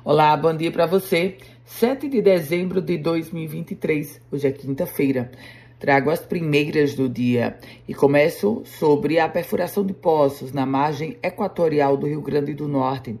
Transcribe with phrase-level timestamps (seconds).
[0.00, 1.36] Olá, bom dia para você.
[1.64, 5.30] 7 de dezembro de 2023, hoje é quinta-feira.
[5.78, 7.56] Trago as primeiras do dia
[7.86, 13.16] e começo sobre a perfuração de poços na margem equatorial do Rio Grande do Norte.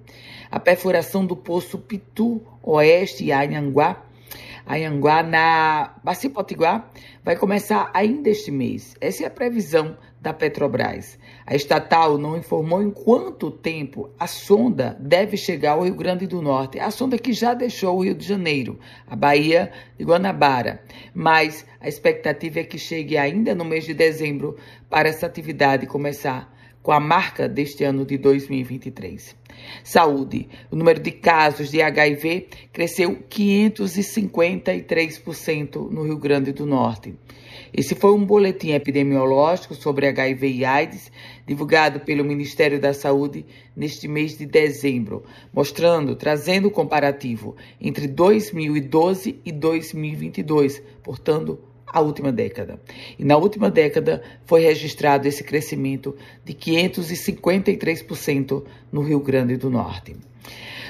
[0.50, 4.02] A perfuração do poço Pitu Oeste e Anhanguá
[4.66, 6.90] Anhanguá, na Bacia Potiguar,
[7.24, 8.94] vai começar ainda este mês.
[9.00, 11.18] Essa é a previsão da Petrobras.
[11.44, 16.40] A estatal não informou em quanto tempo a sonda deve chegar ao Rio Grande do
[16.40, 16.78] Norte.
[16.78, 20.80] A sonda que já deixou o Rio de Janeiro, a Bahia de Guanabara.
[21.12, 24.56] Mas a expectativa é que chegue ainda no mês de dezembro
[24.88, 26.52] para essa atividade começar
[26.82, 29.36] com a marca deste ano de 2023.
[29.84, 30.48] Saúde.
[30.70, 37.14] O número de casos de HIV cresceu 553% no Rio Grande do Norte.
[37.72, 41.12] Esse foi um boletim epidemiológico sobre HIV e AIDS
[41.46, 45.22] divulgado pelo Ministério da Saúde neste mês de dezembro,
[45.52, 51.58] mostrando, trazendo o comparativo entre 2012 e 2022, portanto,
[51.92, 52.80] a última década.
[53.18, 60.16] E na última década foi registrado esse crescimento de 553% no Rio Grande do Norte.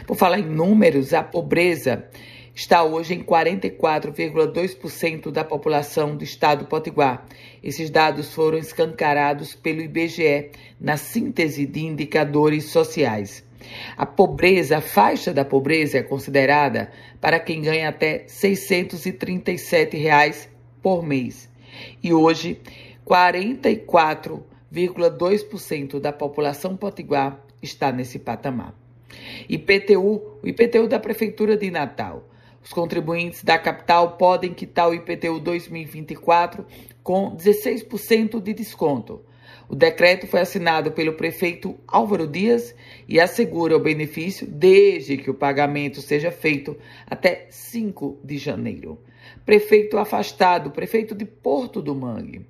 [0.07, 2.09] Por falar em números, a pobreza
[2.55, 7.27] está hoje em 44,2% da população do estado Potiguar.
[7.63, 10.51] Esses dados foram escancarados pelo IBGE
[10.81, 13.45] na síntese de indicadores sociais.
[13.97, 20.49] A pobreza, a faixa da pobreza é considerada para quem ganha até 637 reais
[20.83, 21.49] por mês.
[22.03, 22.61] E hoje,
[23.07, 28.75] 44,2% da população potiguar está nesse patamar.
[29.49, 32.29] IPTU, o IPTU da Prefeitura de Natal.
[32.63, 36.65] Os contribuintes da capital podem quitar o IPTU 2024
[37.03, 39.21] com 16% de desconto.
[39.73, 42.75] O decreto foi assinado pelo prefeito Álvaro Dias
[43.09, 49.01] e assegura o benefício desde que o pagamento seja feito até 5 de janeiro.
[49.47, 52.45] Prefeito afastado, prefeito de Porto do Mangue.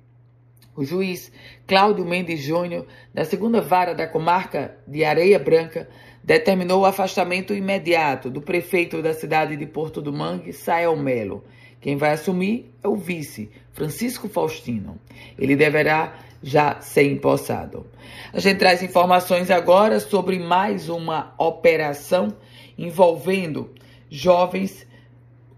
[0.75, 1.31] O juiz
[1.65, 5.87] Cláudio Mendes Júnior, da segunda vara da comarca de Areia Branca,
[6.21, 11.45] determinou o afastamento imediato do prefeito da cidade de Porto do Mangue, Sael Melo.
[11.79, 14.99] Quem vai assumir é o vice, Francisco Faustino.
[15.37, 17.87] Ele deverá já ser empossado.
[18.33, 22.35] A gente traz informações agora sobre mais uma operação
[22.77, 23.73] envolvendo
[24.09, 24.85] jovens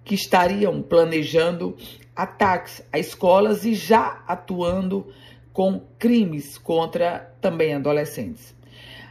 [0.04, 1.76] que estariam planejando
[2.16, 5.08] ataques a escolas e já atuando
[5.52, 8.54] com crimes contra também adolescentes.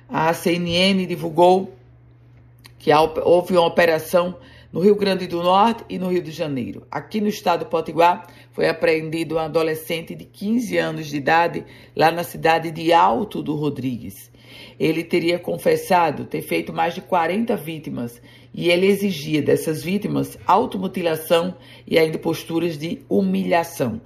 [0.08, 1.74] A CNN divulgou
[2.78, 4.36] que houve uma operação
[4.74, 6.84] no Rio Grande do Norte e no Rio de Janeiro.
[6.90, 11.64] Aqui no estado do Potiguar foi apreendido um adolescente de 15 anos de idade
[11.94, 14.32] lá na cidade de Alto do Rodrigues.
[14.76, 18.20] Ele teria confessado ter feito mais de 40 vítimas
[18.52, 21.54] e ele exigia dessas vítimas automutilação
[21.86, 24.00] e ainda posturas de humilhação.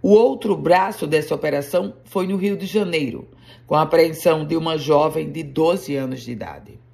[0.00, 3.26] O outro braço dessa operação foi no Rio de Janeiro,
[3.66, 6.84] com a apreensão de uma jovem de 12 anos de idade.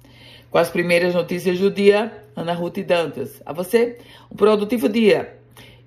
[0.51, 3.41] Com as primeiras notícias do dia, Ana Ruth Dantas.
[3.45, 3.97] A você,
[4.29, 5.37] um produtivo dia.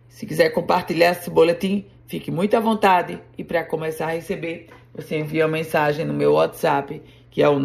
[0.09, 3.21] Se quiser compartilhar esse boletim, fique muito à vontade.
[3.37, 7.61] E para começar a receber, você envia uma mensagem no meu WhatsApp, que é o